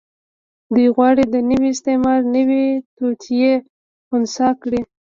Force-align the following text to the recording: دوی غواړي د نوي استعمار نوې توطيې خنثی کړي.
دوی 0.73 0.87
غواړي 0.95 1.23
د 1.33 1.35
نوي 1.49 1.69
استعمار 1.75 2.19
نوې 2.35 2.65
توطيې 2.97 3.53
خنثی 4.07 4.49
کړي. 4.61 4.81